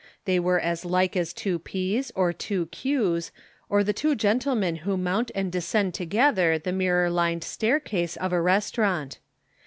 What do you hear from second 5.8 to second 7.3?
together the mirror